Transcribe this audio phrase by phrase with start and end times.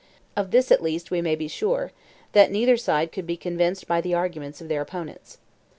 [0.33, 1.91] 64 Of this at least we may be sure,
[2.31, 5.37] that neither side could be convinced by the arguments of their opponents.